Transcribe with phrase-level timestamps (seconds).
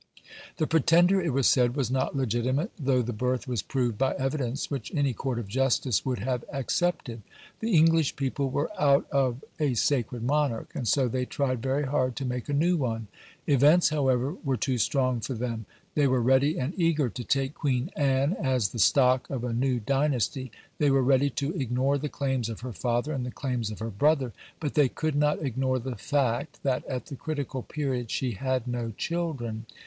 [0.57, 4.71] The Pretender, it was said, was not legitimate, though the birth was proved by evidence
[4.71, 7.21] which any Court of Justice would have accepted.
[7.59, 12.15] The English people were "out of" a sacred monarch, and so they tried very hard
[12.15, 13.09] to make a new one.
[13.45, 15.67] Events, however, were too strong for them.
[15.93, 19.79] They were ready and eager to take Queen Anne as the stock of a new
[19.79, 23.77] dynasty; they were ready to ignore the claims of her father and the claims of
[23.77, 28.31] her brother, but they could not ignore the fact that at the critical period she
[28.31, 29.67] had no children.